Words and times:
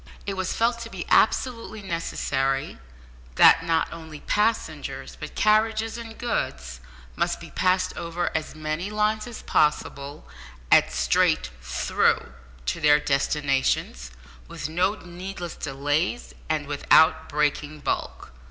It 0.25 0.33
was 0.33 0.51
felt 0.51 0.79
to 0.79 0.89
be 0.89 1.05
absolutely 1.11 1.83
necessary 1.83 2.79
that 3.35 3.63
not 3.63 3.93
only 3.93 4.21
passengers, 4.21 5.15
but 5.15 5.35
carriages 5.35 5.95
and 5.95 6.17
goods, 6.17 6.79
must 7.15 7.39
be 7.39 7.51
passed 7.51 7.95
over 7.95 8.35
as 8.35 8.55
many 8.55 8.89
lines 8.89 9.27
as 9.27 9.43
possible, 9.43 10.27
at 10.71 10.91
straight 10.91 11.51
"through" 11.61 12.33
to 12.65 12.81
their 12.81 12.99
destinations, 12.99 14.09
with 14.47 14.67
no 14.67 14.95
needless 14.95 15.55
delays, 15.55 16.33
and 16.49 16.65
without 16.65 17.29
"breaking 17.29 17.79
bulk." 17.81 18.33